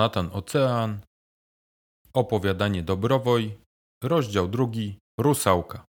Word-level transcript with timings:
Jonatan 0.00 0.30
Ocean, 0.32 1.00
opowiadanie 2.14 2.82
Dobrowoj, 2.82 3.58
rozdział 4.02 4.48
drugi, 4.48 4.98
Rusałka. 5.20 5.84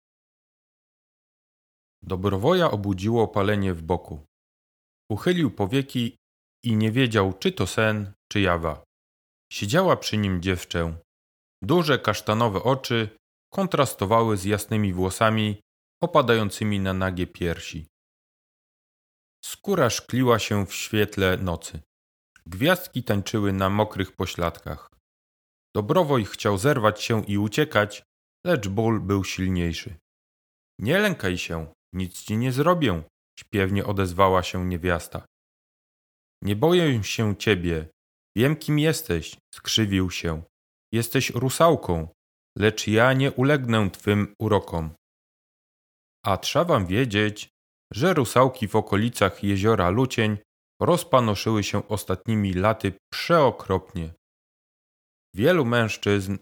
Dobrowoja 2.04 2.72
obudziło 2.72 3.28
palenie 3.28 3.74
w 3.74 3.82
boku. 3.82 4.20
Uchylił 5.12 5.52
powieki 5.52 6.16
i 6.64 6.76
nie 6.76 6.92
wiedział, 6.92 7.34
czy 7.34 7.52
to 7.52 7.68
sen, 7.68 8.14
czy 8.32 8.42
jawa. 8.42 8.84
Siedziała 9.52 9.98
przy 9.98 10.18
nim 10.18 10.42
dziewczę. 10.42 10.98
Duże 11.62 12.00
kasztanowe 12.00 12.64
oczy 12.64 13.10
kontrastowały 13.54 14.38
z 14.38 14.44
jasnymi 14.46 14.94
włosami 14.94 15.62
opadającymi 16.04 16.80
na 16.80 16.94
nagie 16.94 17.28
piersi. 17.28 17.88
Skóra 19.46 19.90
szkliła 19.90 20.40
się 20.40 20.66
w 20.66 20.74
świetle 20.74 21.38
nocy. 21.38 21.87
Gwiazdki 22.50 23.04
tańczyły 23.04 23.54
na 23.54 23.70
mokrych 23.70 24.12
pośladkach. 24.12 24.90
Dobrowoj 25.76 26.26
chciał 26.26 26.58
zerwać 26.58 27.04
się 27.04 27.26
i 27.26 27.38
uciekać, 27.38 28.04
lecz 28.46 28.68
ból 28.68 29.02
był 29.02 29.24
silniejszy. 29.24 29.96
Nie 30.80 31.00
lękaj 31.00 31.38
się, 31.38 31.74
nic 31.94 32.22
ci 32.22 32.38
nie 32.38 32.52
zrobię, 32.52 33.04
śpiewnie 33.40 33.86
odezwała 33.86 34.44
się 34.44 34.66
niewiasta. 34.66 35.26
Nie 36.44 36.56
boję 36.56 37.04
się 37.04 37.36
ciebie, 37.36 37.90
wiem 38.38 38.56
kim 38.56 38.80
jesteś, 38.80 39.36
skrzywił 39.56 40.12
się. 40.12 40.44
Jesteś 40.94 41.30
rusałką, 41.30 42.08
lecz 42.58 42.88
ja 42.88 43.14
nie 43.14 43.32
ulegnę 43.32 43.92
twym 43.92 44.36
urokom. 44.40 44.90
A 46.26 46.38
trzeba 46.38 46.66
wam 46.66 46.86
wiedzieć, 46.86 47.50
że 47.94 48.14
rusałki 48.14 48.68
w 48.68 48.76
okolicach 48.76 49.44
jeziora 49.44 49.90
Lucień 49.90 50.38
rozpanoszyły 50.82 51.64
się 51.64 51.88
ostatnimi 51.88 52.54
laty 52.54 52.94
przeokropnie. 53.14 54.14
Wielu 55.36 55.66
mężczyzn 55.66 56.38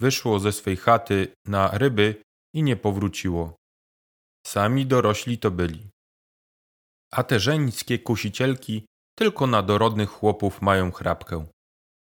wyszło 0.00 0.40
ze 0.40 0.52
swej 0.52 0.76
chaty 0.76 1.32
na 1.46 1.70
ryby 1.78 2.22
i 2.54 2.62
nie 2.62 2.76
powróciło. 2.76 3.56
Sami 4.46 4.86
dorośli 4.86 5.38
to 5.38 5.50
byli. 5.50 5.88
A 7.12 7.22
te 7.22 7.40
żeńskie 7.40 7.98
kusicielki 7.98 8.86
tylko 9.18 9.46
na 9.46 9.62
dorodnych 9.62 10.10
chłopów 10.10 10.62
mają 10.62 10.92
chrapkę. 10.92 11.46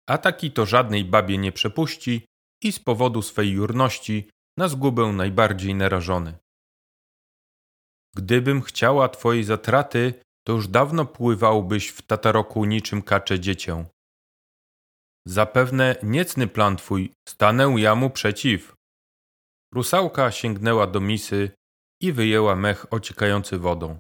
A 0.10 0.18
taki 0.18 0.52
to 0.52 0.66
żadnej 0.66 1.06
babie 1.06 1.38
nie 1.38 1.52
przepuści 1.52 2.26
i 2.64 2.72
z 2.72 2.80
powodu 2.80 3.22
swej 3.22 3.52
jurności 3.52 4.30
na 4.58 4.68
zgubę 4.68 5.06
najbardziej 5.06 5.76
narażony. 5.76 6.38
Gdybym 8.16 8.62
chciała 8.62 9.10
twojej 9.10 9.44
zatraty, 9.44 10.22
to 10.48 10.54
już 10.54 10.68
dawno 10.68 11.06
pływałbyś 11.06 11.88
w 11.88 12.02
Tataroku 12.02 12.66
niczym 12.66 13.02
kacze 13.02 13.40
dziecię. 13.40 13.86
Zapewne 15.26 15.96
niecny 16.04 16.48
plan 16.48 16.78
twój, 16.78 17.14
stanę 17.30 17.76
ja 17.78 17.96
mu 17.96 18.10
przeciw. 18.10 18.76
Rusałka 19.74 20.32
sięgnęła 20.32 20.88
do 20.88 21.00
misy 21.00 21.52
i 22.02 22.12
wyjęła 22.12 22.56
mech 22.56 22.94
ociekający 22.94 23.60
wodą. 23.60 24.00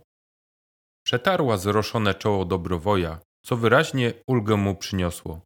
Przetarła 1.06 1.58
zroszone 1.58 2.14
czoło 2.14 2.45
dobrowoja, 2.45 3.20
co 3.45 3.58
wyraźnie 3.58 4.14
ulgę 4.28 4.56
mu 4.56 4.75
przyniosło. 4.75 5.42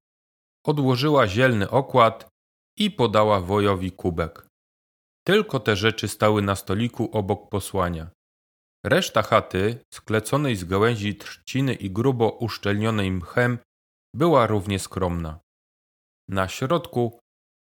Odłożyła 0.65 1.27
zielny 1.27 1.69
okład 1.69 2.29
i 2.77 2.91
podała 2.91 3.39
wojowi 3.39 3.91
kubek. 3.91 4.47
Tylko 5.25 5.59
te 5.59 5.75
rzeczy 5.75 6.07
stały 6.07 6.41
na 6.41 6.55
stoliku 6.55 7.09
obok 7.11 7.49
posłania. 7.49 8.09
Reszta 8.85 9.21
chaty, 9.21 9.79
skleconej 9.93 10.55
z 10.55 10.63
gałęzi 10.63 11.15
trzciny 11.15 11.73
i 11.73 11.91
grubo 11.91 12.29
uszczelnionej 12.29 13.11
mchem, 13.11 13.59
była 14.15 14.47
równie 14.47 14.79
skromna. 14.79 15.39
Na 16.29 16.47
środku 16.47 17.19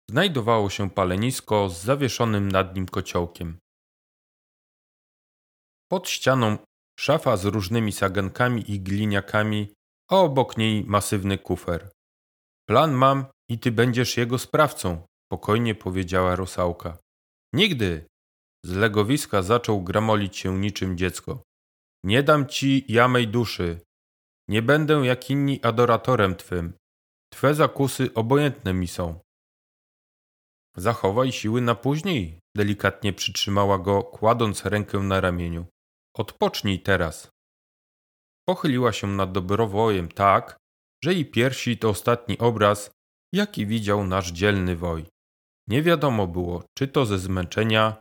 znajdowało 0.09 0.69
się 0.69 0.89
palenisko 0.89 1.69
z 1.69 1.81
zawieszonym 1.81 2.51
nad 2.51 2.75
nim 2.75 2.85
kociołkiem. 2.85 3.57
Pod 5.91 6.09
ścianą 6.09 6.57
szafa 6.99 7.37
z 7.37 7.45
różnymi 7.45 7.91
sagankami 7.91 8.71
i 8.71 8.79
gliniakami, 8.79 9.73
a 10.11 10.15
obok 10.15 10.57
niej 10.57 10.83
masywny 10.83 11.37
kufer. 11.37 11.89
Plan 12.69 12.93
mam 12.93 13.25
i 13.49 13.59
ty 13.59 13.71
będziesz 13.71 14.17
jego 14.17 14.39
sprawcą, 14.39 15.05
spokojnie 15.25 15.75
powiedziała 15.75 16.35
Rosałka. 16.35 16.97
Nigdy, 17.53 18.05
z 18.65 18.71
legowiska 18.71 19.41
zaczął 19.41 19.81
gramolić 19.81 20.37
się 20.37 20.57
niczym 20.57 20.97
dziecko. 20.97 21.43
Nie 22.03 22.23
dam 22.23 22.47
ci 22.47 22.85
jamej 22.87 23.27
duszy. 23.27 23.79
Nie 24.49 24.61
będę 24.61 24.93
jak 24.93 25.29
inni 25.29 25.63
adoratorem 25.63 26.35
twym. 26.35 26.73
Twe 27.33 27.55
zakusy 27.55 28.13
obojętne 28.13 28.73
mi 28.73 28.87
są. 28.87 29.19
Zachowaj 30.77 31.31
siły 31.31 31.61
na 31.61 31.75
później, 31.75 32.39
delikatnie 32.55 33.13
przytrzymała 33.13 33.79
go, 33.79 34.03
kładąc 34.03 34.65
rękę 34.65 34.99
na 34.99 35.21
ramieniu. 35.21 35.65
Odpocznij 36.15 36.79
teraz. 36.79 37.29
Pochyliła 38.49 38.91
się 38.91 39.07
nad 39.07 39.31
dobrowojem 39.31 40.07
tak, 40.07 40.57
że 41.03 41.13
i 41.13 41.25
piersi 41.25 41.77
to 41.77 41.89
ostatni 41.89 42.37
obraz, 42.37 42.91
jaki 43.33 43.65
widział 43.65 44.07
nasz 44.07 44.31
dzielny 44.31 44.75
woj. 44.75 45.05
Nie 45.67 45.81
wiadomo 45.81 46.27
było, 46.27 46.63
czy 46.77 46.87
to 46.87 47.05
ze 47.05 47.19
zmęczenia, 47.19 47.99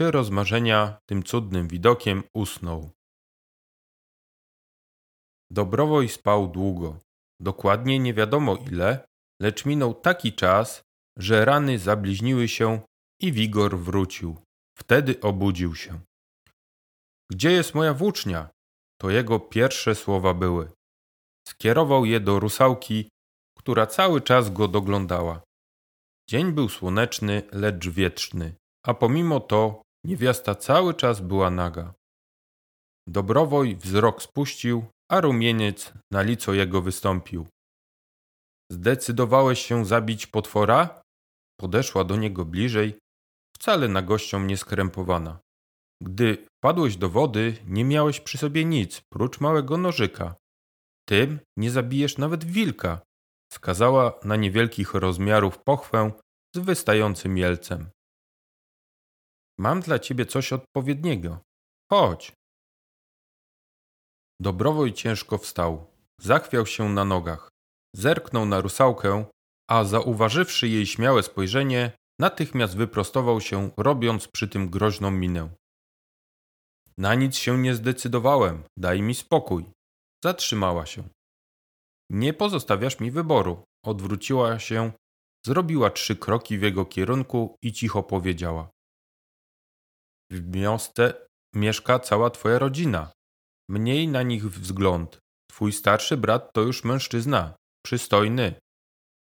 czy 0.00 0.10
rozmarzenia 0.10 0.98
tym 1.06 1.22
cudnym 1.22 1.68
widokiem 1.68 2.22
usnął. 2.34 2.90
Dobrowoj 5.50 6.08
spał 6.08 6.48
długo, 6.48 6.98
dokładnie 7.40 7.98
nie 7.98 8.14
wiadomo 8.14 8.56
ile, 8.56 9.08
lecz 9.42 9.64
minął 9.64 9.94
taki 9.94 10.32
czas, 10.32 10.82
że 11.18 11.44
rany 11.44 11.78
zabliźniły 11.78 12.48
się 12.48 12.80
i 13.20 13.32
wigor 13.32 13.78
wrócił. 13.78 14.36
Wtedy 14.78 15.20
obudził 15.20 15.74
się. 15.74 16.00
Gdzie 17.30 17.52
jest 17.52 17.74
moja 17.74 17.94
włócznia? 17.94 18.50
To 19.00 19.10
jego 19.10 19.40
pierwsze 19.40 19.94
słowa 19.94 20.34
były. 20.34 20.72
Skierował 21.48 22.04
je 22.04 22.20
do 22.20 22.40
rusałki, 22.40 23.08
która 23.58 23.86
cały 23.86 24.20
czas 24.20 24.52
go 24.52 24.68
doglądała. 24.68 25.42
Dzień 26.28 26.52
był 26.52 26.68
słoneczny, 26.68 27.42
lecz 27.52 27.88
wietrzny 27.88 28.60
a 28.82 28.94
pomimo 28.94 29.40
to 29.40 29.82
niewiasta 30.04 30.54
cały 30.54 30.94
czas 30.94 31.20
była 31.20 31.50
naga. 31.50 31.94
Dobrowoj 33.08 33.76
wzrok 33.76 34.22
spuścił, 34.22 34.84
a 35.10 35.20
rumieniec 35.20 35.92
na 36.12 36.22
lico 36.22 36.54
jego 36.54 36.82
wystąpił. 36.82 37.46
Zdecydowałeś 38.72 39.60
się 39.66 39.84
zabić 39.84 40.26
potwora? 40.26 41.02
Podeszła 41.60 42.04
do 42.04 42.16
niego 42.16 42.44
bliżej, 42.44 42.98
wcale 43.56 43.88
na 43.88 44.02
gościom 44.02 44.46
nie 44.46 44.56
skrępowana. 44.56 45.38
Gdy 46.02 46.46
wpadłeś 46.56 46.96
do 46.96 47.08
wody, 47.10 47.56
nie 47.66 47.84
miałeś 47.84 48.20
przy 48.20 48.38
sobie 48.38 48.64
nic, 48.64 49.00
prócz 49.12 49.40
małego 49.40 49.76
nożyka. 49.76 50.34
Tym 51.08 51.40
nie 51.56 51.70
zabijesz 51.70 52.18
nawet 52.18 52.44
wilka, 52.44 53.00
wskazała 53.52 54.20
na 54.24 54.36
niewielkich 54.36 54.94
rozmiarów 54.94 55.58
pochwę 55.58 56.12
z 56.56 56.58
wystającym 56.58 57.38
jelcem. 57.38 57.90
Mam 59.60 59.80
dla 59.80 59.98
ciebie 59.98 60.26
coś 60.26 60.52
odpowiedniego. 60.52 61.38
Chodź. 61.92 62.32
Dobrowoj 64.40 64.92
ciężko 64.92 65.38
wstał. 65.38 65.86
Zachwiał 66.20 66.66
się 66.66 66.88
na 66.88 67.04
nogach. 67.04 67.48
Zerknął 67.96 68.46
na 68.46 68.60
rusałkę, 68.60 69.24
a 69.70 69.84
zauważywszy 69.84 70.68
jej 70.68 70.86
śmiałe 70.86 71.22
spojrzenie, 71.22 71.92
natychmiast 72.18 72.76
wyprostował 72.76 73.40
się, 73.40 73.70
robiąc 73.76 74.28
przy 74.28 74.48
tym 74.48 74.70
groźną 74.70 75.10
minę. 75.10 75.48
Na 76.98 77.14
nic 77.14 77.36
się 77.36 77.58
nie 77.58 77.74
zdecydowałem, 77.74 78.64
daj 78.76 79.02
mi 79.02 79.14
spokój. 79.14 79.64
Zatrzymała 80.24 80.86
się. 80.86 81.08
Nie 82.10 82.32
pozostawiasz 82.34 83.00
mi 83.00 83.10
wyboru. 83.10 83.64
Odwróciła 83.84 84.58
się, 84.58 84.92
zrobiła 85.46 85.90
trzy 85.90 86.16
kroki 86.16 86.58
w 86.58 86.62
jego 86.62 86.84
kierunku 86.86 87.56
i 87.62 87.72
cicho 87.72 88.02
powiedziała. 88.02 88.70
W 90.30 90.50
wiosce 90.50 91.26
mieszka 91.54 91.98
cała 91.98 92.30
twoja 92.30 92.58
rodzina. 92.58 93.12
Mniej 93.70 94.08
na 94.08 94.22
nich 94.22 94.50
wzgląd. 94.50 95.18
Twój 95.50 95.72
starszy 95.72 96.16
brat 96.16 96.52
to 96.52 96.60
już 96.60 96.84
mężczyzna, 96.84 97.54
przystojny, 97.84 98.54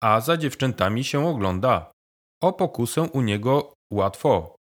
a 0.04 0.22
za 0.22 0.38
dziewczętami 0.38 1.04
się 1.04 1.28
ogląda. 1.28 1.92
O 2.42 2.54
pokusę 2.54 3.02
u 3.02 3.22
niego 3.22 3.74
łatwo. 3.94 4.56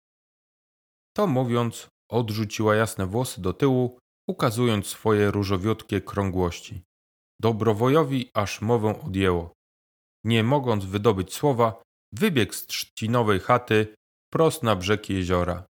To 1.17 1.27
mówiąc, 1.27 1.87
odrzuciła 2.11 2.75
jasne 2.75 3.05
włosy 3.07 3.41
do 3.41 3.53
tyłu, 3.53 3.99
ukazując 4.29 4.87
swoje 4.87 5.31
różowiutkie 5.31 6.01
krągłości. 6.01 6.83
Dobrowojowi 7.41 8.29
aż 8.33 8.61
mowę 8.61 9.01
odjęło. 9.05 9.53
Nie 10.25 10.43
mogąc 10.43 10.85
wydobyć 10.85 11.33
słowa, 11.33 11.81
wybiegł 12.13 12.53
z 12.53 12.65
trzcinowej 12.65 13.39
chaty 13.39 13.95
prost 14.31 14.63
na 14.63 14.75
brzeg 14.75 15.09
jeziora. 15.09 15.65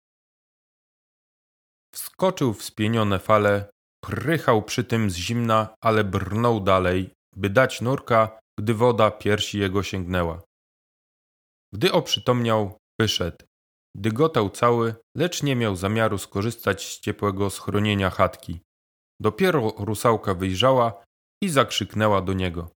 Wskoczył 1.98 2.54
w 2.54 2.62
spienione 2.62 3.18
fale, 3.18 3.70
prychał 4.04 4.62
przy 4.62 4.84
tym 4.84 5.10
z 5.10 5.16
zimna, 5.16 5.74
ale 5.80 6.04
brnął 6.04 6.60
dalej, 6.60 7.10
by 7.36 7.50
dać 7.50 7.80
nurka 7.80 8.38
gdy 8.58 8.74
woda 8.74 9.10
piersi 9.10 9.58
jego 9.58 9.82
sięgnęła. 9.82 10.42
Gdy 11.74 11.92
oprzytomniał, 11.92 12.78
wyszedł. 13.00 13.46
Dygotał 13.96 14.50
cały, 14.50 14.94
lecz 15.16 15.42
nie 15.42 15.56
miał 15.56 15.76
zamiaru 15.76 16.18
skorzystać 16.18 16.86
z 16.86 17.00
ciepłego 17.00 17.50
schronienia 17.50 18.10
chatki. 18.10 18.60
Dopiero 19.20 19.74
rusałka 19.78 20.34
wyjrzała 20.34 21.04
i 21.42 21.48
zakrzyknęła 21.48 22.22
do 22.22 22.32
niego. 22.32 22.70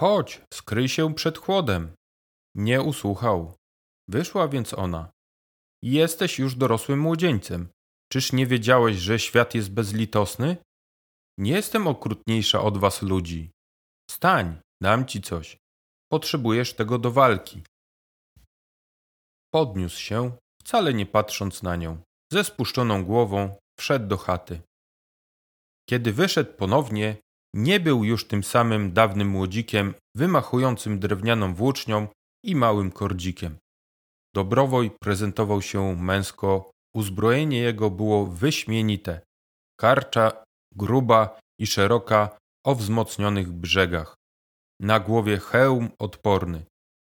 Chodź, 0.00 0.40
skryj 0.54 0.88
się 0.88 1.14
przed 1.14 1.38
chłodem. 1.38 1.94
Nie 2.56 2.82
usłuchał. 2.82 3.54
Wyszła 4.08 4.48
więc 4.48 4.74
ona. 4.74 5.13
Jesteś 5.84 6.38
już 6.38 6.54
dorosłym 6.54 6.98
młodzieńcem. 7.00 7.68
Czyż 8.12 8.32
nie 8.32 8.46
wiedziałeś, 8.46 8.96
że 8.96 9.18
świat 9.18 9.54
jest 9.54 9.70
bezlitosny? 9.70 10.56
Nie 11.38 11.52
jestem 11.52 11.86
okrutniejsza 11.86 12.62
od 12.62 12.78
was 12.78 13.02
ludzi. 13.02 13.50
Stań, 14.10 14.60
dam 14.82 15.06
ci 15.06 15.22
coś. 15.22 15.56
Potrzebujesz 16.12 16.74
tego 16.74 16.98
do 16.98 17.10
walki. 17.10 17.62
Podniósł 19.54 20.00
się, 20.00 20.36
wcale 20.60 20.94
nie 20.94 21.06
patrząc 21.06 21.62
na 21.62 21.76
nią. 21.76 21.98
Ze 22.32 22.44
spuszczoną 22.44 23.04
głową 23.04 23.56
wszedł 23.78 24.06
do 24.06 24.16
chaty. 24.16 24.60
Kiedy 25.90 26.12
wyszedł 26.12 26.52
ponownie, 26.52 27.16
nie 27.54 27.80
był 27.80 28.04
już 28.04 28.28
tym 28.28 28.44
samym 28.44 28.92
dawnym 28.92 29.28
młodzikiem 29.28 29.94
wymachującym 30.16 30.98
drewnianą 30.98 31.54
włócznią 31.54 32.08
i 32.44 32.56
małym 32.56 32.90
kordzikiem. 32.90 33.56
Dobrowoj 34.34 34.90
prezentował 34.90 35.62
się 35.62 35.96
męsko, 35.96 36.70
uzbrojenie 36.94 37.58
jego 37.58 37.90
było 37.90 38.26
wyśmienite. 38.26 39.20
Karcza 39.80 40.44
gruba 40.74 41.38
i 41.58 41.66
szeroka 41.66 42.38
o 42.66 42.74
wzmocnionych 42.74 43.52
brzegach. 43.52 44.16
Na 44.80 45.00
głowie 45.00 45.38
hełm 45.38 45.90
odporny. 45.98 46.64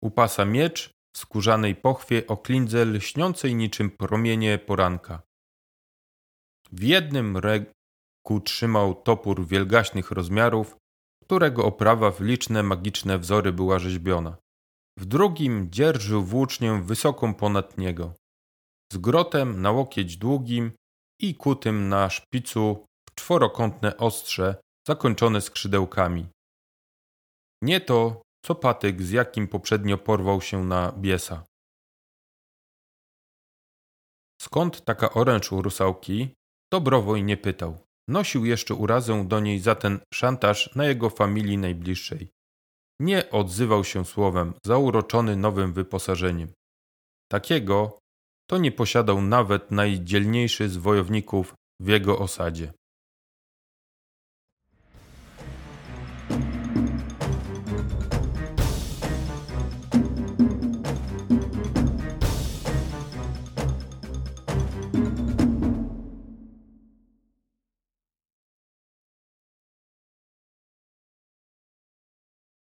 U 0.03 0.11
pasa 0.11 0.45
miecz 0.45 0.91
w 1.15 1.19
skórzanej 1.19 1.75
pochwie 1.77 2.27
o 2.27 2.37
klindze 2.37 2.85
lśniącej 2.85 3.55
niczym 3.55 3.91
promienie 3.91 4.59
poranka. 4.59 5.23
W 6.73 6.83
jednym 6.83 7.37
ręku 7.37 8.41
trzymał 8.45 8.95
topór 8.95 9.47
wielgaśnych 9.47 10.11
rozmiarów, 10.11 10.77
którego 11.25 11.65
oprawa 11.65 12.11
w 12.11 12.21
liczne 12.21 12.63
magiczne 12.63 13.19
wzory 13.19 13.53
była 13.53 13.79
rzeźbiona. 13.79 14.37
W 14.99 15.05
drugim 15.05 15.71
dzierżył 15.71 16.25
włócznię 16.25 16.83
wysoką 16.83 17.35
ponad 17.35 17.79
niego, 17.79 18.15
z 18.93 18.97
grotem 18.99 19.63
na 19.63 19.71
łokieć 19.71 20.17
długim 20.17 20.73
i 21.21 21.35
kutym 21.35 21.89
na 21.89 22.11
szpicu 22.11 22.87
w 23.09 23.15
czworokątne 23.15 23.97
ostrze 23.97 24.61
zakończone 24.89 25.41
skrzydełkami. 25.41 26.29
Nie 27.63 27.81
to, 27.81 28.23
co 28.45 28.55
patyk, 28.55 29.03
z 29.03 29.11
jakim 29.11 29.49
poprzednio 29.49 29.99
porwał 29.99 30.41
się 30.41 30.65
na 30.65 30.93
biesa. 30.93 31.45
Skąd 34.43 34.85
taka 34.85 35.11
oręcz 35.11 35.53
u 35.53 35.63
rusałki? 35.63 36.35
Dobrowoj 36.73 37.25
nie 37.25 37.37
pytał. 37.37 37.79
Nosił 38.09 38.45
jeszcze 38.45 38.75
urazę 38.75 39.25
do 39.29 39.41
niej 39.41 39.59
za 39.61 39.75
ten 39.75 40.01
szantaż 40.15 40.75
na 40.75 40.85
jego 40.85 41.11
familii 41.11 41.59
najbliższej. 41.59 42.29
Nie 43.01 43.31
odzywał 43.31 43.85
się 43.85 44.05
słowem, 44.05 44.55
zauroczony 44.67 45.37
nowym 45.37 45.73
wyposażeniem. 45.73 46.53
Takiego 47.31 47.99
to 48.51 48.59
nie 48.59 48.73
posiadał 48.73 49.23
nawet 49.23 49.71
najdzielniejszy 49.71 50.69
z 50.69 50.77
wojowników 50.77 51.55
w 51.81 51.89
jego 51.89 52.19
osadzie. 52.19 52.73